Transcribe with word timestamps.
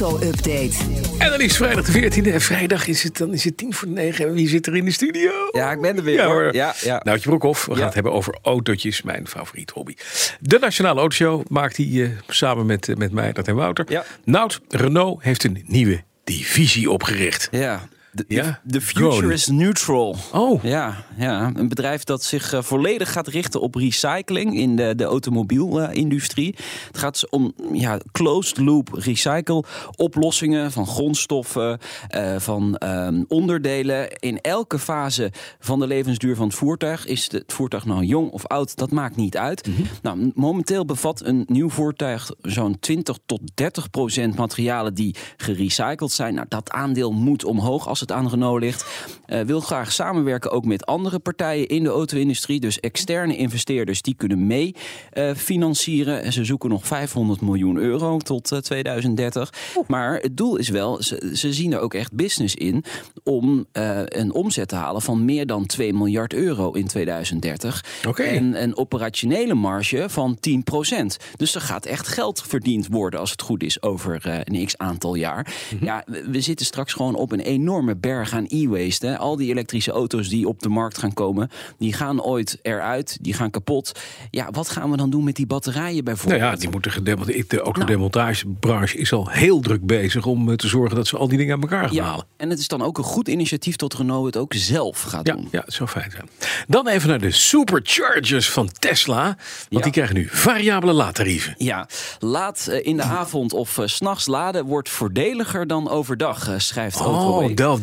Auto-update. 0.00 0.72
En 1.18 1.30
dan 1.30 1.40
is 1.40 1.56
vrijdag 1.56 1.84
de 1.84 2.10
14e. 2.10 2.32
En 2.32 2.40
vrijdag 2.40 2.86
is 2.86 3.02
het, 3.02 3.16
dan 3.16 3.32
is 3.32 3.44
het 3.44 3.56
tien 3.56 3.74
voor 3.74 3.88
negen. 3.88 4.26
En 4.26 4.32
wie 4.32 4.48
zit 4.48 4.66
er 4.66 4.76
in 4.76 4.84
de 4.84 4.90
studio? 4.90 5.30
Ja, 5.50 5.72
ik 5.72 5.80
ben 5.80 5.96
er 5.96 6.02
weer 6.02 6.14
Ja, 6.14 6.26
hoor. 6.26 6.54
Ja, 6.54 6.74
ja. 6.80 7.00
Noutje 7.04 7.28
Broekhoff. 7.28 7.66
We 7.66 7.74
gaan 7.74 7.84
het 7.84 7.94
hebben 7.94 8.12
over 8.12 8.38
autootjes. 8.42 9.02
Mijn 9.02 9.28
favoriet 9.28 9.70
hobby. 9.70 9.94
De 10.40 10.58
Nationale 10.58 11.00
Autoshow 11.00 11.42
maakt 11.48 11.76
hij 11.76 11.86
eh, 11.86 12.08
samen 12.28 12.66
met, 12.66 12.88
eh, 12.88 12.96
met 12.96 13.12
mij, 13.12 13.32
dat 13.32 13.48
en 13.48 13.54
Wouter. 13.54 13.84
Ja. 13.88 14.04
Nout, 14.24 14.60
Renault 14.68 15.22
heeft 15.22 15.44
een 15.44 15.62
nieuwe 15.66 16.02
divisie 16.24 16.90
opgericht. 16.90 17.48
ja. 17.50 17.88
De, 18.14 18.24
Ja, 18.28 18.60
de 18.64 18.80
future 18.80 19.32
is 19.32 19.46
neutral. 19.46 20.16
Oh, 20.32 20.62
Ja, 20.64 21.04
ja, 21.16 21.52
een 21.54 21.68
bedrijf 21.68 22.04
dat 22.04 22.22
zich 22.24 22.52
eh, 22.52 22.62
volledig 22.62 23.12
gaat 23.12 23.26
richten 23.28 23.60
op 23.60 23.74
recycling 23.74 24.56
in 24.58 24.76
de, 24.76 24.94
de 24.94 25.04
automobielindustrie. 25.04 26.54
het 26.86 26.98
gaat 26.98 27.12
dus 27.12 27.28
om 27.28 27.52
ja, 27.72 27.98
closed 28.12 28.58
loop 28.58 28.88
recycle 28.92 29.64
oplossingen 29.96 30.72
van 30.72 30.86
grondstoffen, 30.86 31.78
eh, 32.08 32.34
van 32.38 32.76
ehm, 32.76 33.22
onderdelen. 33.28 34.10
In 34.18 34.40
elke 34.40 34.78
fase 34.78 35.30
van 35.58 35.78
de 35.78 35.86
levensduur 35.86 36.36
van 36.36 36.46
het 36.46 36.56
voertuig 36.56 37.06
is 37.06 37.30
het 37.32 37.52
voertuig 37.52 37.84
nou 37.84 38.04
jong 38.04 38.30
of 38.30 38.46
oud, 38.46 38.76
dat 38.76 38.90
maakt 38.90 39.16
niet 39.16 39.36
uit. 39.36 39.68
Nou, 40.02 40.18
m- 40.18 40.32
momenteel 40.34 40.84
bevat 40.84 41.24
een 41.24 41.44
nieuw 41.48 41.70
voertuig 41.70 42.30
zo'n 42.40 42.78
20 42.80 43.18
tot 43.26 43.40
30 43.54 43.90
procent 43.90 44.36
materialen 44.36 44.94
die 44.94 45.14
gerecycled 45.36 46.12
zijn. 46.12 46.34
Nou, 46.34 46.46
dat 46.48 46.70
aandeel 46.70 47.12
moet 47.12 47.44
omhoog 47.44 47.88
als 47.88 48.00
het 48.02 48.12
aan 48.12 48.28
Renault 48.28 48.60
ligt. 48.60 49.10
Eh, 49.26 49.40
wil 49.40 49.60
graag 49.60 49.92
samenwerken 49.92 50.50
ook 50.50 50.64
met 50.64 50.86
andere 50.86 51.18
partijen 51.18 51.68
in 51.68 51.82
de 51.82 51.88
auto-industrie. 51.88 52.60
Dus 52.60 52.80
externe 52.80 53.36
investeerders 53.36 54.02
die 54.02 54.14
kunnen 54.14 54.46
mee 54.46 54.74
eh, 55.10 55.30
financieren. 55.34 56.22
En 56.22 56.32
ze 56.32 56.44
zoeken 56.44 56.70
nog 56.70 56.86
500 56.86 57.40
miljoen 57.40 57.76
euro 57.76 58.18
tot 58.18 58.52
eh, 58.52 58.58
2030. 58.58 59.52
Maar 59.86 60.18
het 60.18 60.36
doel 60.36 60.56
is 60.56 60.68
wel, 60.68 61.02
ze, 61.02 61.30
ze 61.34 61.52
zien 61.52 61.72
er 61.72 61.78
ook 61.78 61.94
echt 61.94 62.12
business 62.12 62.54
in 62.54 62.84
om 63.24 63.66
eh, 63.72 64.00
een 64.04 64.32
omzet 64.32 64.68
te 64.68 64.74
halen 64.74 65.02
van 65.02 65.24
meer 65.24 65.46
dan 65.46 65.66
2 65.66 65.94
miljard 65.94 66.34
euro 66.34 66.72
in 66.72 66.86
2030. 66.86 67.84
Oké. 68.08 68.22
En 68.22 68.62
een 68.62 68.76
operationele 68.76 69.54
marge 69.54 70.04
van 70.08 70.38
10% 70.48 71.16
Dus 71.36 71.54
er 71.54 71.60
gaat 71.60 71.86
echt 71.86 72.08
geld 72.08 72.42
verdiend 72.42 72.86
worden 72.86 73.20
als 73.20 73.30
het 73.30 73.42
goed 73.42 73.62
is 73.62 73.82
over 73.82 74.20
eh, 74.22 74.38
een 74.44 74.66
x 74.66 74.78
aantal 74.78 75.14
jaar. 75.14 75.54
Ja, 75.80 76.02
we, 76.06 76.24
we 76.30 76.40
zitten 76.40 76.66
straks 76.66 76.92
gewoon 76.92 77.14
op 77.14 77.32
een 77.32 77.40
enorme 77.40 77.91
berg 77.96 78.32
aan 78.32 78.44
e-waste. 78.48 79.18
Al 79.18 79.36
die 79.36 79.50
elektrische 79.50 79.90
auto's 79.92 80.28
die 80.28 80.48
op 80.48 80.60
de 80.62 80.68
markt 80.68 80.98
gaan 80.98 81.14
komen, 81.14 81.50
die 81.78 81.92
gaan 81.92 82.22
ooit 82.22 82.58
eruit, 82.62 83.18
die 83.20 83.34
gaan 83.34 83.50
kapot. 83.50 83.92
Ja, 84.30 84.48
wat 84.50 84.68
gaan 84.68 84.90
we 84.90 84.96
dan 84.96 85.10
doen 85.10 85.24
met 85.24 85.36
die 85.36 85.46
batterijen 85.46 85.90
nou 85.92 86.02
bijvoorbeeld? 86.02 86.40
ja, 86.42 86.56
die 86.56 86.68
moeten 86.70 86.90
gedemonteerd. 86.92 87.50
De 87.50 87.60
autodemontagebranche 87.60 88.96
is 88.98 89.12
al 89.12 89.28
heel 89.28 89.60
druk 89.60 89.86
bezig 89.86 90.26
om 90.26 90.48
eh, 90.50 90.54
te 90.56 90.68
zorgen 90.68 90.96
dat 90.96 91.06
ze 91.06 91.16
al 91.16 91.28
die 91.28 91.38
dingen 91.38 91.54
aan 91.54 91.60
elkaar 91.60 91.84
gaan 91.86 91.94
Ja, 91.94 92.04
halen. 92.04 92.26
en 92.36 92.50
het 92.50 92.58
is 92.58 92.68
dan 92.68 92.82
ook 92.82 92.98
een 92.98 93.04
goed 93.04 93.28
initiatief 93.28 93.76
tot 93.76 93.94
Renault 93.94 94.26
het 94.26 94.36
ook 94.36 94.54
zelf 94.54 95.00
gaat 95.02 95.26
Ja, 95.26 95.32
doen. 95.34 95.48
ja, 95.50 95.60
het 95.64 95.72
zou 95.74 95.88
fijn 95.88 96.10
zijn. 96.10 96.28
Dan 96.68 96.88
even 96.88 97.08
naar 97.08 97.20
de 97.20 97.30
superchargers 97.30 98.50
van 98.50 98.68
Tesla. 98.78 99.22
Want 99.24 99.36
Ja. 99.68 99.80
die 99.80 99.92
krijgen 99.92 100.14
nu 100.14 100.28
variabele 100.30 100.92
laadtarieven. 100.92 101.54
Ja, 101.58 101.88
laat 102.18 102.66
eh, 102.66 102.86
in 102.86 102.96
de 102.96 103.02
avond 103.02 103.52
of 103.52 103.78
eh, 103.78 103.86
's 103.86 103.94
s'nachts 103.94 104.26
laden 104.26 104.64
wordt 104.66 104.88
voordeliger 104.88 105.66
dan 105.66 105.88
overdag, 105.88 106.48
eh, 106.48 106.54
schrijft. 106.58 107.00
Oh, 107.00 107.06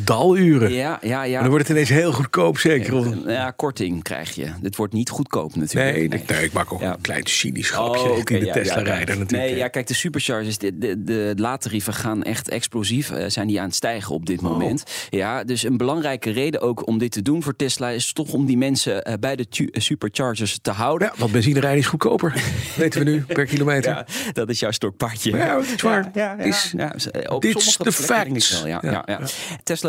daluren. 0.04 0.72
Ja, 0.74 0.98
ja, 1.02 1.24
ja. 1.24 1.36
En 1.36 1.40
dan 1.42 1.50
wordt 1.50 1.68
het 1.68 1.76
ineens 1.78 1.90
heel 1.90 2.12
goedkoop, 2.12 2.58
zeker. 2.58 2.94
Of- 2.96 3.06
Nou 3.06 3.32
Ja, 3.32 3.52
korting 3.52 4.04
krijg 4.04 4.36
je. 4.36 4.48
Dit 4.62 4.76
wordt 4.76 4.94
niet 4.94 5.10
goedkoop 5.10 5.56
natuurlijk. 5.56 5.96
Nee, 5.98 6.08
nee. 6.08 6.24
nee, 6.28 6.44
ik 6.44 6.54
maak 6.54 6.74
ook 6.74 6.82
Ja. 6.82 6.92
een 6.94 7.02
klein 7.02 7.26
cynisch 7.26 7.70
grapje 7.70 8.02
Oh, 8.10 8.18
oké, 8.18 8.34
de 8.34 8.40
ja, 8.40 8.46
ja, 8.46 8.54
Tesla-rijder 8.54 9.14
ja. 9.14 9.20
natuurlijk. 9.20 9.50
Nee, 9.50 9.58
ja, 9.58 9.68
kijk, 9.68 9.88
de 9.88 9.94
superchargers, 9.94 10.58
de, 10.58 10.78
de, 10.78 11.04
de 11.04 11.34
laadtarieven 11.36 11.94
gaan 11.94 12.24
echt 12.24 12.50
explosief. 12.50 13.12
eh, 13.12 13.26
zijn 13.28 13.48
die 13.48 13.60
aan 13.60 13.66
het 13.66 13.76
stijgen 13.76 14.14
op 14.16 14.20
Oh. 14.20 14.26
dit 14.26 14.42
moment. 14.42 14.84
Ja, 15.10 15.44
dus 15.44 15.64
een 15.64 15.78
belangrijke 15.78 16.30
reden 16.32 16.62
ook 16.62 16.88
om 16.88 16.98
dit 16.98 17.12
te 17.12 17.22
doen 17.22 17.44
voor 17.44 17.56
Tesla... 17.56 17.90
is 17.90 18.14
toch 18.14 18.32
om 18.34 18.46
die 18.46 18.58
mensen 18.58 19.04
eh, 19.04 19.14
bij 19.20 19.36
de 19.36 19.46
eh, 19.50 19.82
superchargers 19.82 20.60
te 20.62 20.72
houden. 20.72 21.08
Ja, 21.08 21.20
want 21.20 21.32
benzine 21.32 21.60
rijden 21.60 21.80
is 21.80 21.88
goedkoper, 21.88 22.34
weten 22.78 23.04
we 23.04 23.10
nu, 23.10 23.22
per 23.22 23.46
kilometer. 23.46 23.92
Ja, 23.92 24.06
dat 24.34 24.50
is 24.50 24.60
jouw 24.60 24.72
stokpaardje. 24.72 25.38
Ja, 25.38 25.56
dat 25.56 25.66
is 25.76 25.82
waar. 25.82 26.10
Ja, 26.14 26.36
ja, 26.38 26.44
Is- 26.44 26.74
ja. 26.78 26.94
Ja, 27.12 27.30
op 27.30 27.42
Dit 27.42 27.56
is 27.58 27.78
de 27.78 27.94
wel, 28.08 28.68
ja, 28.68 28.80
Ja, 28.82 28.92
ja, 28.92 29.04
ja. 29.06 29.20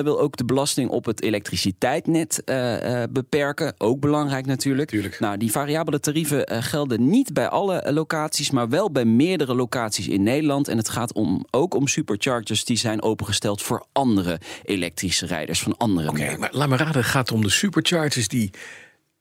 Tesla 0.00 0.16
wil 0.16 0.25
ook 0.25 0.37
de 0.37 0.44
belasting 0.44 0.91
op 0.91 1.05
het 1.05 1.22
elektriciteitsnet 1.22 2.44
eh, 2.44 3.03
eh, 3.03 3.11
beperken. 3.11 3.75
Ook 3.78 4.00
belangrijk 4.00 4.47
natuurlijk. 4.47 4.88
Tuurlijk. 4.88 5.21
Nou, 5.21 5.37
die 5.37 5.50
variabele 5.50 6.00
tarieven 6.00 6.47
eh, 6.47 6.62
gelden 6.62 7.09
niet 7.09 7.33
bij 7.33 7.49
alle 7.49 7.93
locaties, 7.93 8.50
maar 8.50 8.69
wel 8.69 8.91
bij 8.91 9.05
meerdere 9.05 9.55
locaties 9.55 10.09
in 10.09 10.22
Nederland. 10.22 10.69
En 10.69 10.77
het 10.77 10.88
gaat 10.88 11.12
om, 11.12 11.44
ook 11.50 11.75
om 11.75 11.88
superchargers 11.88 12.65
die 12.65 12.77
zijn 12.77 13.03
opengesteld 13.03 13.62
voor 13.62 13.84
andere 13.93 14.41
elektrische 14.65 15.27
rijders 15.27 15.62
van 15.62 15.77
andere 15.77 16.09
Oké, 16.09 16.37
maar 16.38 16.50
laat 16.53 16.69
me 16.69 16.77
raden, 16.77 16.94
het 16.94 17.11
gaat 17.11 17.32
om 17.32 17.43
de 17.43 17.50
superchargers 17.50 18.28
die 18.28 18.50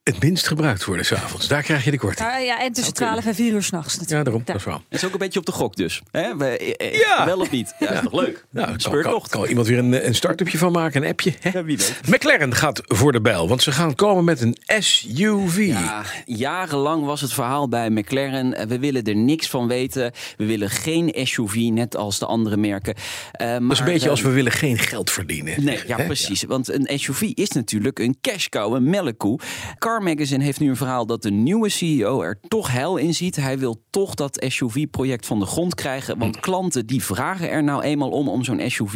het 0.03 0.23
minst 0.23 0.47
gebruikt 0.47 0.85
worden 0.85 1.05
s'avonds. 1.05 1.47
Daar 1.47 1.61
krijg 1.63 1.83
je 1.83 1.91
de 1.91 1.97
korting. 1.97 2.29
Ja, 2.29 2.37
ja, 2.37 2.59
en 2.61 2.73
tussen 2.73 2.93
12 2.93 3.25
en 3.25 3.35
4 3.35 3.51
uur 3.53 3.63
s'nachts 3.63 3.91
natuurlijk. 3.93 4.17
Ja, 4.17 4.23
daarom. 4.23 4.41
Dat 4.45 4.55
is 4.55 4.63
wel. 4.63 4.73
Het 4.89 4.97
is 5.01 5.05
ook 5.05 5.11
een 5.13 5.17
beetje 5.19 5.39
op 5.39 5.45
de 5.45 5.51
gok 5.51 5.75
dus. 5.75 6.01
Hè? 6.11 6.37
We, 6.37 6.45
eh, 6.57 6.87
eh, 6.87 6.99
Ja. 6.99 7.25
Wel 7.25 7.39
of 7.39 7.51
niet? 7.51 7.73
Ja, 7.79 7.89
is 7.91 7.99
toch 8.03 8.13
leuk? 8.13 8.45
Nou, 8.49 8.65
kan, 8.67 8.77
kan, 8.77 8.79
Speurtocht. 8.79 9.29
kan 9.29 9.45
iemand 9.45 9.67
weer 9.67 9.77
een, 9.77 10.05
een 10.07 10.15
start-upje 10.15 10.57
van 10.57 10.71
maken, 10.71 11.03
een 11.03 11.09
appje? 11.09 11.33
Hè? 11.39 11.49
Ja, 11.53 11.63
wie 11.63 11.77
weet. 11.77 11.99
McLaren 12.07 12.55
gaat 12.55 12.81
voor 12.85 13.11
de 13.11 13.21
bijl, 13.21 13.47
want 13.47 13.63
ze 13.63 13.71
gaan 13.71 13.95
komen 13.95 14.23
met 14.23 14.41
een 14.41 14.57
SUV. 14.79 15.57
Ja, 15.67 16.03
jarenlang 16.25 17.05
was 17.05 17.21
het 17.21 17.33
verhaal 17.33 17.67
bij 17.69 17.89
McLaren. 17.89 18.53
eh, 18.53 18.67
We 18.67 18.79
willen 18.79 19.03
er 19.03 19.15
niks 19.15 19.49
van 19.49 19.67
weten. 19.67 20.11
We 20.37 20.45
willen 20.45 20.69
geen 20.69 21.11
SUV, 21.27 21.55
net 21.55 21.95
als 21.95 22.19
de 22.19 22.25
andere 22.25 22.57
merken. 22.57 22.95
Eh, 23.31 23.51
dat 23.59 23.71
is 23.71 23.79
een 23.79 23.85
beetje 23.85 24.09
als 24.09 24.19
eh, 24.19 24.25
we 24.25 24.31
willen 24.31 24.51
geen 24.51 24.77
geld 24.77 25.11
verdienen. 25.11 25.63
Nee, 25.63 25.79
ja, 25.87 25.97
Hè? 25.97 26.05
precies. 26.05 26.43
Want 26.43 26.69
een 26.73 26.99
SUV 26.99 27.21
is 27.21 27.49
natuurlijk 27.49 27.99
een 27.99 28.17
cash 28.21 28.47
cow, 28.47 28.73
een 28.75 28.89
melkkoe. 28.89 29.39
Car 29.89 30.03
Magazine 30.03 30.43
heeft 30.43 30.59
nu 30.59 30.69
een 30.69 30.75
verhaal 30.75 31.05
dat 31.05 31.21
de 31.21 31.31
nieuwe 31.31 31.69
CEO 31.69 32.21
er 32.21 32.39
toch 32.47 32.71
heil 32.71 32.97
in 32.97 33.13
ziet. 33.13 33.35
Hij 33.35 33.59
wil 33.59 33.81
toch 33.89 34.13
dat 34.15 34.45
SUV-project 34.47 35.25
van 35.25 35.39
de 35.39 35.45
grond 35.45 35.75
krijgen. 35.75 36.17
Want 36.17 36.35
Hm. 36.35 36.41
klanten 36.41 36.85
die 36.85 37.03
vragen 37.03 37.49
er 37.49 37.63
nou 37.63 37.83
eenmaal 37.83 38.09
om, 38.09 38.27
om 38.29 38.43
zo'n 38.43 38.61
SUV. 38.69 38.93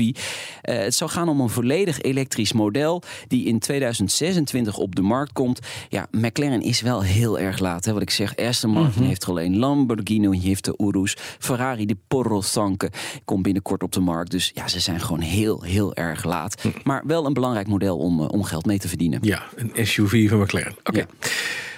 Eh, 0.61 0.77
het 0.77 0.95
zou 0.95 1.09
gaan 1.11 1.29
om 1.29 1.39
een 1.39 1.49
volledig 1.49 2.01
elektrisch 2.01 2.53
model 2.53 3.01
die 3.27 3.45
in 3.45 3.59
2026 3.59 4.77
op 4.77 4.95
de 4.95 5.01
markt 5.01 5.33
komt. 5.33 5.59
Ja, 5.89 6.07
McLaren 6.11 6.61
is 6.61 6.81
wel 6.81 7.01
heel 7.01 7.39
erg 7.39 7.59
laat. 7.59 7.85
Hè, 7.85 7.93
wat 7.93 8.01
ik 8.01 8.09
zeg, 8.09 8.35
Aston 8.35 8.69
Martin 8.71 8.99
Mhm. 8.99 9.07
heeft 9.07 9.23
er 9.23 9.29
alleen. 9.29 9.57
Lamborghini 9.57 10.39
heeft 10.39 10.65
de 10.65 10.73
Urus. 10.77 11.17
Ferrari, 11.39 11.85
de 11.85 11.97
Porro 12.07 12.41
Sanke, 12.41 12.91
komt 13.25 13.43
binnenkort 13.43 13.83
op 13.83 13.91
de 13.91 13.99
markt. 13.99 14.31
Dus 14.31 14.51
ja, 14.53 14.67
ze 14.67 14.79
zijn 14.79 14.99
gewoon 14.99 15.21
heel, 15.21 15.61
heel 15.63 15.95
erg 15.95 16.23
laat. 16.23 16.61
Hm. 16.61 16.67
Maar 16.83 17.03
wel 17.07 17.25
een 17.25 17.33
belangrijk 17.33 17.67
model 17.67 17.97
om, 17.97 18.19
eh, 18.21 18.27
om 18.29 18.43
geld 18.43 18.65
mee 18.65 18.79
te 18.79 18.87
verdienen. 18.87 19.19
Ja, 19.21 19.43
een 19.55 19.87
SUV 19.87 20.29
van 20.29 20.39
McLaren. 20.39 20.75
Oké. 20.83 20.99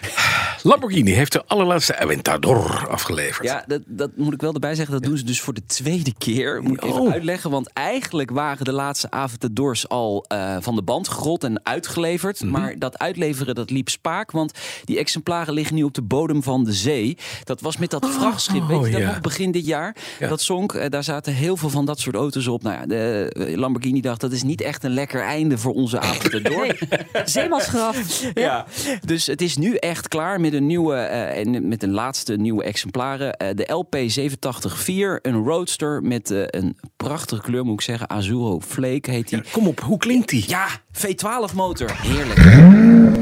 Ja. 0.02 0.35
Lamborghini 0.66 1.12
heeft 1.12 1.32
de 1.32 1.46
allerlaatste 1.46 1.98
Aventador 1.98 2.88
afgeleverd. 2.90 3.48
Ja, 3.48 3.64
dat, 3.68 3.82
dat 3.86 4.10
moet 4.16 4.34
ik 4.34 4.42
wel 4.42 4.54
erbij 4.54 4.76
zeggen. 4.76 4.94
Dat 4.94 5.04
doen 5.04 5.18
ze 5.18 5.24
dus 5.24 5.42
voor 5.42 5.54
de 5.54 5.66
tweede 5.66 6.14
keer. 6.18 6.64
Moet 6.64 6.78
ik 6.78 6.84
even 6.84 7.02
Oh. 7.02 7.12
uitleggen. 7.12 7.50
Want 7.50 7.70
eigenlijk 7.74 8.30
waren 8.32 8.66
de 8.66 8.72
laatste 8.72 9.12
Aventadors 9.12 9.90
al 9.90 10.26
eh, 10.28 10.58
van 10.60 10.76
de 10.76 10.82
band 10.82 11.08
gerold 11.08 11.44
en 11.44 11.66
uitgeleverd. 11.66 12.42
Mhm. 12.42 12.52
Maar 12.52 12.80
dat 12.80 13.00
uitleveren, 13.00 13.56
dat 13.56 13.70
liep 13.70 13.90
spaak. 13.90 14.32
Want 14.32 14.52
die 14.84 14.98
exemplaren 14.98 15.54
liggen 15.54 15.76
nu 15.76 15.84
op 15.84 15.94
de 15.94 16.02
bodem 16.02 16.44
van 16.44 16.64
de 16.64 16.74
zee. 16.74 17.18
Dat 17.44 17.62
was 17.62 17.78
met 17.78 17.90
dat 17.90 18.10
vrachtschip, 18.10 18.68
weet 18.68 18.86
je 18.86 18.92
dat 18.92 19.02
ja. 19.02 19.08
nog, 19.08 19.22
begin 19.22 19.52
dit 19.52 19.66
jaar. 19.66 19.96
Ja. 20.20 20.28
Dat 20.28 20.42
zonk. 20.42 20.74
Eh, 20.74 20.90
daar 20.90 21.04
zaten 21.04 21.34
heel 21.34 21.58
veel 21.58 21.70
van 21.70 21.86
dat 21.86 22.00
soort 22.00 22.16
auto's 22.16 22.48
op. 22.48 22.64
Nou 22.64 22.76
ja, 22.76 22.86
de 22.86 23.32
eh, 23.48 23.58
Lamborghini 23.58 24.02
dacht, 24.02 24.22
dat 24.22 24.32
is 24.32 24.44
niet 24.44 24.62
echt 24.62 24.84
een 24.84 24.94
lekker 24.94 25.22
einde 25.22 25.58
voor 25.58 25.74
onze 25.74 26.00
Aventador. 26.00 26.78
Zeemansgraf. 27.26 28.04
Ja, 28.34 28.66
dus 29.06 29.26
het 29.26 29.42
is 29.42 29.58
nu 29.58 29.76
echt 29.76 30.08
klaar 30.08 30.42
met 30.42 30.54
een 30.56 30.66
nieuwe 30.66 30.96
eh, 30.96 31.40
en 31.40 31.68
met 31.68 31.84
een 31.84 31.92
laatste 31.92 32.36
nieuwe 32.36 32.64
exemplaren. 32.64 33.38
Eh, 33.38 33.48
de 33.56 33.74
LP 33.74 33.96
874, 33.96 35.22
een 35.22 35.44
roadster 35.44 36.02
met 36.02 36.32
eh, 36.32 36.44
een 36.46 36.78
prachtige 36.98 37.42
kleur, 37.42 37.66
moet 37.66 37.74
ik 37.74 37.82
zeggen. 37.82 38.10
Azuro 38.10 38.60
Flake 38.60 39.12
heet 39.12 39.30
die. 39.30 39.38
Ja, 39.38 39.44
kom 39.52 39.68
op, 39.68 39.80
hoe 39.80 39.98
klinkt 39.98 40.30
die? 40.30 40.44
Ja, 40.48 40.68
V12 40.92 41.56
motor. 41.56 41.92
Heerlijk. 42.02 42.40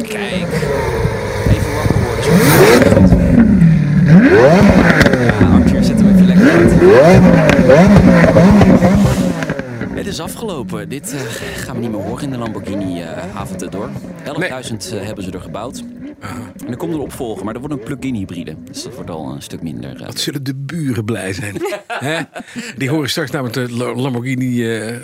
Kijk. 0.08 0.54
Even 1.50 1.76
wakker 1.76 2.02
worden. 2.04 2.24
Ja, 5.24 5.50
Arthur, 5.54 5.84
zet 5.84 6.00
hem 6.00 6.14
even 6.14 6.26
lekker 6.26 6.50
uit. 6.52 6.72
Het 10.04 10.12
is 10.12 10.20
afgelopen. 10.20 10.90
Dit 10.90 11.14
eh, 11.14 11.20
gaan 11.56 11.76
we 11.76 11.82
niet 11.82 11.92
meer 11.92 12.02
horen 12.02 12.24
in 12.24 12.30
de 12.30 12.38
Lamborghini 12.38 13.02
eh 13.02 13.36
Aventador. 13.36 13.90
11.000 13.90 14.34
eh, 14.34 15.06
hebben 15.06 15.24
ze 15.24 15.32
er 15.32 15.42
gebouwd. 15.42 15.84
En 16.66 16.68
er 16.70 16.78
komt 16.78 16.94
een 16.94 17.00
opvolger, 17.00 17.44
maar 17.44 17.54
dat 17.54 17.62
wordt 17.64 17.78
een 17.80 17.86
plug-in 17.86 18.16
hybride. 18.16 18.64
Dus 18.64 18.84
dat 18.84 18.96
wordt 18.96 19.10
al 19.10 19.32
een 19.34 19.42
stuk 19.42 19.62
minder. 19.62 19.96
eh, 20.00 20.06
Wat 20.06 20.20
zullen 20.20 20.44
de 20.44 20.56
buren 20.56 21.06
blij 21.06 21.34
zijn? 21.34 21.56
Hè? 21.88 22.22
Die 22.78 22.90
horen 22.90 23.10
straks 23.10 23.32
namelijk 23.32 23.56
de 23.68 23.72
La- 23.76 23.96
Lamborghini 23.96 24.78
eh 24.78 24.98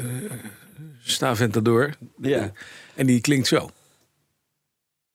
Staventador. 1.03 1.93
Ja. 2.21 2.51
En 2.95 3.05
die 3.05 3.21
klinkt 3.21 3.47
zo. 3.47 3.69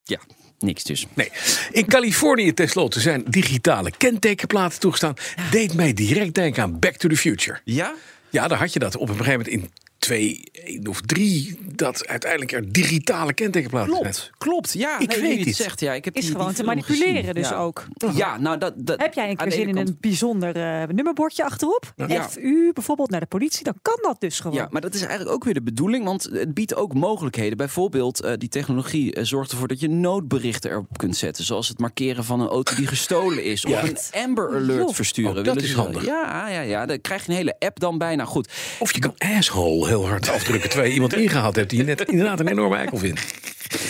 ja, 0.03 0.19
niks 0.59 0.85
dus. 0.85 1.07
Nee. 1.15 1.31
In 1.71 1.87
Californië 1.87 2.55
tenslotte 2.55 3.01
zijn 3.01 3.25
digitale 3.29 3.91
kentekenplaten 3.97 4.81
toegestaan. 4.81 5.15
Deed 5.51 5.75
mij 5.75 5.93
direct 5.93 6.35
denken 6.35 6.63
aan 6.63 6.79
Back 6.79 6.97
to 6.97 7.09
the 7.09 7.17
Future. 7.17 7.61
Ja? 7.65 7.95
Ja, 8.31 8.49
daar 8.49 8.59
had 8.59 8.73
je 8.73 8.79
dat 8.79 8.97
op 8.97 9.09
een 9.09 9.17
gegeven 9.17 9.39
moment 9.39 9.49
in 9.49 9.71
twee 10.05 10.43
of 10.89 11.01
drie... 11.01 11.59
dat 11.75 12.07
uiteindelijk 12.07 12.53
er 12.53 12.73
digitale 12.73 13.33
kentekenplaten 13.33 13.91
zijn. 13.93 14.03
Klopt, 14.03 14.31
klopt. 14.39 14.73
Ja, 14.73 14.99
Ik 14.99 15.09
nee, 15.09 15.21
weet 15.37 15.45
het 15.45 15.57
zegt. 15.57 15.81
Ja, 15.81 15.93
ik 15.93 16.05
heb 16.05 16.17
Is 16.17 16.23
die, 16.25 16.31
gewoon 16.33 16.47
die 16.47 16.57
te 16.57 16.65
manipuleren 16.65 17.15
gezien. 17.17 17.35
dus 17.35 17.49
ja. 17.49 17.57
ook. 17.57 17.85
Ja, 18.15 18.39
nou 18.39 18.59
dat, 18.59 18.73
dat 18.77 19.01
Heb 19.01 19.15
jij 19.15 19.31
een 19.31 19.37
keer 19.37 19.53
zin 19.53 19.69
in 19.69 19.75
kant- 19.75 19.89
een 19.89 19.97
bijzonder 20.01 20.57
eh, 20.57 20.89
nummerbordje 20.95 21.45
achterop? 21.45 21.93
Ja. 22.07 22.29
FU 22.29 22.71
bijvoorbeeld 22.73 23.11
naar 23.11 23.21
de 23.21 23.27
politie, 23.27 23.65
dan 23.65 23.75
kan 23.83 23.99
dat 24.03 24.21
dus 24.21 24.41
gewoon. 24.41 24.57
Ja, 24.57 24.69
maar 24.71 24.81
dat 24.81 24.95
is 24.95 25.01
eigenlijk 25.01 25.31
ook 25.31 25.45
weer 25.45 25.55
de 25.55 25.63
bedoeling, 25.63 26.05
want 26.05 26.23
het 26.33 26.55
biedt 26.55 26.75
ook 26.75 26.95
mogelijkheden. 26.95 27.57
Bijvoorbeeld, 27.57 28.21
eh, 28.21 28.33
die 28.37 28.49
technologie 28.49 29.15
eh, 29.15 29.25
zorgt 29.25 29.51
ervoor 29.53 29.69
dat 29.69 29.81
je 29.81 29.89
noodberichten 29.89 30.71
erop 30.71 30.99
kunt 30.99 31.17
zetten. 31.17 31.45
Zoals 31.45 31.69
het 31.69 31.79
markeren 31.79 32.25
van 32.25 32.41
een 32.41 32.49
auto 32.49 32.75
die 32.75 32.87
gestolen 32.87 33.45
is. 33.45 33.65
Of 33.65 33.83
een 33.83 34.23
Amber 34.23 34.49
Alert 34.55 34.79
Joh. 34.79 34.95
versturen. 34.95 35.31
Oh, 35.31 35.37
dat 35.45 35.55
Willen 35.55 35.63
is 35.69 35.75
handig. 35.75 36.05
Ja, 36.05 36.49
ja, 36.49 36.61
ja, 36.61 36.87
dan 36.87 37.01
krijg 37.01 37.25
je 37.25 37.31
een 37.31 37.37
hele 37.37 37.57
app 37.59 37.81
dan 37.81 37.99
bijna. 37.99 38.25
Goed, 38.25 38.49
Of 38.79 38.95
je 38.95 39.01
kan 39.01 39.15
asshole 39.37 39.87
heel 39.99 40.09
hard 40.09 40.29
afdrukken... 40.29 40.69
terwijl 40.69 40.89
je 40.89 40.95
iemand 40.95 41.17
ingehaald 41.25 41.57
hebt 41.57 41.71
die 41.71 41.79
je 41.79 41.85
net 41.85 42.01
inderdaad 42.01 42.41
een 42.41 42.49
enorme 42.49 42.77
eikel 42.77 42.99
vindt. 42.99 43.43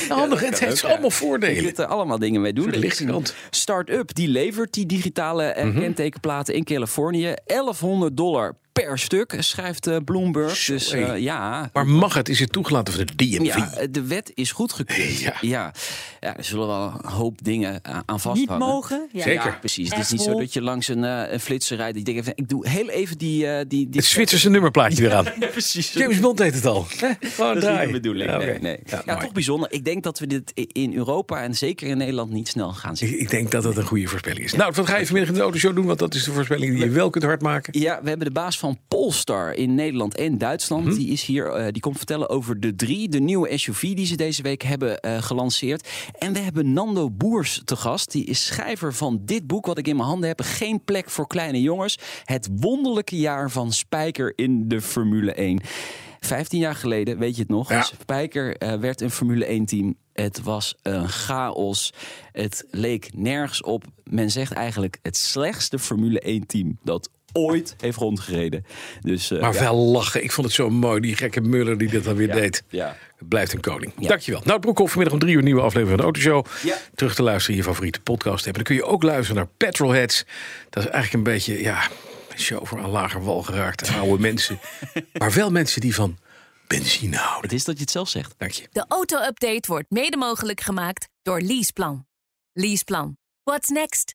Handig, 0.09 0.41
het 0.41 0.61
heeft 0.61 0.85
ook, 0.85 0.91
allemaal 0.91 1.11
je 1.11 1.17
voordelen. 1.17 1.77
er 1.77 1.87
allemaal 1.87 2.19
dingen 2.19 2.41
mee 2.41 2.53
doen. 2.53 2.75
Start-up 3.51 4.15
die 4.15 4.29
levert 4.29 4.73
die 4.73 4.87
digitale 4.87 5.45
eh, 5.45 5.77
kentekenplaten 5.77 6.55
in 6.55 6.65
Californië. 6.65 7.35
1100 7.47 8.17
dollar 8.17 8.57
per 8.83 8.99
stuk, 8.99 9.35
schrijft 9.39 9.87
eh, 9.87 9.97
Bloomberg. 10.05 10.65
Dus 10.65 10.91
eh, 10.91 11.19
ja, 11.19 11.71
Maar 11.73 11.87
mag 11.87 12.15
het? 12.15 12.29
Is 12.29 12.39
het 12.41 12.53
toegelaten 12.53 12.95
voor 12.95 13.05
de 13.05 13.15
DMV? 13.17 13.45
Ja, 13.57 13.73
eh, 13.77 13.87
de 13.91 14.03
wet 14.07 14.31
is 14.35 14.53
goedgekeurd. 14.53 15.19
Ja. 15.25 15.35
Ja. 15.41 15.73
Ja. 16.21 16.37
er 16.37 16.45
zullen 16.45 16.67
wel 16.67 16.93
een 17.03 17.11
hoop 17.11 17.39
dingen 17.43 17.79
aan 17.83 18.03
aan 18.07 18.15
Niet 18.15 18.21
vasthangen. 18.23 18.59
mogen. 18.69 19.09
Ja. 19.13 19.23
Zeker. 19.23 19.47
Ja, 19.47 19.57
precies. 19.61 19.91
Het 19.91 19.99
is 19.99 20.11
niet 20.11 20.21
zo 20.23 20.39
dat 20.39 20.53
je 20.53 20.63
langs 20.63 20.89
een, 20.89 21.05
eh, 21.05 21.33
een 21.33 21.41
flitser 21.41 21.77
rijdt. 21.77 21.95
Die 21.95 22.05
denkt, 22.05 22.21
even, 22.21 22.33
ik 22.37 22.49
doe 22.49 22.69
heel 22.69 22.89
even 22.89 23.19
die... 23.19 23.47
eh, 23.47 23.57
die, 23.57 23.67
die 23.69 23.89
Het 24.01 24.05
Zwitserse 24.05 24.51
nummerplaatje 24.51 25.05
eraan. 25.05 25.25
precies. 25.51 25.93
James 25.93 26.21
Bond 26.21 26.37
deed 26.39 26.55
het 26.55 26.67
al. 26.67 26.83
Gewoon 26.89 27.09
Dat 27.21 27.41
is 27.41 27.53
niet 27.53 27.61
draaien. 27.63 27.87
de 27.87 27.93
bedoeling. 27.93 28.37
Nee, 28.39 28.59
nee. 28.59 28.79
Ja, 29.07 29.17
toch 29.17 29.33
bijzonder. 29.33 29.73
Ik 29.73 29.85
denk 29.85 30.03
dat 30.03 30.19
we 30.19 30.27
dit 30.27 30.53
in 30.73 30.95
Europa 30.95 31.43
en 31.43 31.55
zeker 31.55 31.89
in 31.89 31.97
Nederland 31.97 32.31
niet 32.31 32.49
snel 32.49 32.73
gaan 32.73 32.97
zien. 32.97 33.09
Ik, 33.13 33.21
ik 33.21 33.31
denk 33.31 33.51
dat 33.51 33.63
dat 33.63 33.77
een 33.77 33.85
goede 33.87 34.07
voorspelling 34.07 34.45
is. 34.45 34.53
Nou, 34.55 34.73
wat 34.75 34.87
ga 34.87 34.97
je 34.97 35.05
vanmiddag 35.05 35.31
in 35.33 35.37
de 35.39 35.43
autoshow 35.45 35.75
doen? 35.75 35.87
Want 35.87 35.99
dat 35.99 36.15
is 36.15 36.25
de 36.25 36.33
voorspelling 36.33 36.75
die 36.75 36.85
je 36.85 36.91
wel 36.91 37.11
kunt 37.11 37.25
hardmaken. 37.25 37.81
Ja, 37.81 38.01
we 38.03 38.09
hebben 38.09 38.27
de 38.27 38.33
baas 38.33 38.59
van 38.59 38.64
Polestar 38.89 39.53
in 39.53 39.75
Nederland 39.75 40.17
en 40.17 40.39
Duitsland. 40.39 40.85
Mhm. 40.85 40.95
Die 40.95 41.09
is 41.09 41.25
hier. 41.25 41.47
eh, 41.47 41.73
die 41.73 41.83
komt 41.83 41.97
vertellen 41.97 42.29
over 42.29 42.61
de 42.61 42.75
drie, 42.75 43.09
de 43.09 43.21
nieuwe 43.21 43.59
SUV 43.59 43.95
die 43.95 44.07
ze 44.07 44.17
deze 44.17 44.43
week 44.43 44.63
hebben 44.63 45.01
eh, 45.01 45.23
gelanceerd. 45.23 45.89
En 46.19 46.33
we 46.33 46.39
hebben 46.39 46.73
Nando 46.73 47.11
Boers 47.11 47.63
te 47.65 47.77
gast. 47.77 48.13
Die 48.13 48.25
is 48.25 48.47
schrijver 48.47 48.95
van 48.95 49.21
dit 49.25 49.47
boek 49.47 49.67
wat 49.67 49.79
ik 49.79 49.89
in 49.89 49.97
mijn 49.97 50.09
handen 50.09 50.29
heb. 50.29 50.41
Geen 50.41 50.85
plek 50.85 51.11
voor 51.11 51.27
kleine 51.27 51.63
jongens. 51.63 51.99
Het 52.25 52.49
wonderlijke 52.53 53.17
jaar 53.17 53.51
van 53.51 53.73
Spijker 53.73 54.33
in 54.37 54.69
de 54.69 54.81
Formule 54.81 55.33
1. 55.33 55.61
15 56.21 56.59
jaar 56.59 56.75
geleden, 56.75 57.19
weet 57.19 57.35
je 57.35 57.41
het 57.41 57.51
nog? 57.51 57.69
Ja. 57.69 57.83
Spijker 57.83 58.57
eh, 58.57 58.75
werd 58.75 59.01
een 59.01 59.11
Formule 59.11 59.61
1-team. 59.61 59.95
Het 60.13 60.43
was 60.43 60.75
een 60.83 61.09
chaos. 61.09 61.93
Het 62.33 62.67
leek 62.71 63.11
nergens 63.15 63.63
op. 63.63 63.85
Men 64.05 64.31
zegt 64.31 64.53
eigenlijk 64.53 64.99
het 65.03 65.17
slechtste 65.17 65.79
Formule 65.79 66.41
1-team 66.41 66.79
dat 66.83 67.11
ooit 67.37 67.75
heeft 67.81 67.97
rondgereden. 67.99 68.67
Dus, 69.01 69.31
eh, 69.31 69.41
Maar 69.41 69.53
ja. 69.55 69.61
wel 69.61 69.77
lachen. 69.77 70.23
Ik 70.25 70.33
vond 70.33 70.47
het 70.47 70.57
zo 70.57 70.71
mooi, 70.71 71.01
die 71.01 71.17
gekke 71.17 71.41
Muller 71.41 71.79
die 71.79 71.89
dat 71.89 72.05
dan 72.05 72.15
weer 72.17 72.29
Ja. 72.29 72.35
deed. 72.35 72.63
Ja. 72.69 72.97
Het 73.17 73.29
blijft 73.29 73.53
een 73.53 73.61
koning. 73.61 73.93
Ja. 73.99 74.09
Dankjewel. 74.09 74.41
Nou, 74.45 74.61
Broekhoff, 74.61 74.91
vanmiddag 74.93 75.15
om 75.15 75.21
drie 75.23 75.33
uur 75.33 75.39
een 75.39 75.45
nieuwe 75.45 75.61
aflevering 75.63 75.89
van 76.01 76.13
de 76.13 76.21
Autoshow. 76.21 76.47
Ja. 76.71 76.77
Terug 76.95 77.15
te 77.15 77.23
luisteren 77.23 77.57
in 77.59 77.63
je 77.65 77.69
favoriete 77.69 78.01
podcast 78.01 78.45
hebben. 78.45 78.65
Dan 78.65 78.77
kun 78.77 78.87
je 78.87 78.93
ook 78.93 79.03
luisteren 79.03 79.37
naar 79.37 79.47
Petrolheads. 79.57 80.25
Dat 80.71 80.85
is 80.85 80.91
eigenlijk 80.91 81.27
een 81.27 81.33
beetje, 81.33 81.63
ja, 81.63 81.83
een 82.33 82.39
show 82.41 82.67
voor 82.67 82.79
aan 82.83 82.91
lager 82.91 83.25
wal 83.25 83.43
geraakte 83.43 83.93
oude 83.93 84.23
mensen. 84.29 84.59
Maar 85.13 85.33
wel 85.33 85.51
mensen 85.51 85.81
die 85.81 85.95
van 85.95 86.19
benzine 86.67 87.17
houden. 87.17 87.43
Het 87.43 87.53
is 87.53 87.65
dat 87.65 87.75
je 87.77 87.81
het 87.83 87.91
zelf 87.91 88.09
zegt. 88.09 88.35
Dank 88.39 88.51
je. 88.53 88.67
De 88.73 88.85
auto-update 88.89 89.63
wordt 89.69 89.91
mede 89.91 90.17
mogelijk 90.17 90.61
gemaakt 90.61 91.09
door 91.23 91.41
Leaseplan. 91.41 92.07
Leaseplan. 92.53 93.17
What's 93.43 93.69
next? 93.69 94.15